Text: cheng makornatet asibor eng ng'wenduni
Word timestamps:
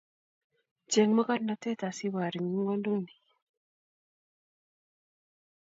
cheng 0.91 1.11
makornatet 1.15 1.79
asibor 1.89 2.33
eng 2.39 2.49
ng'wenduni 2.55 3.15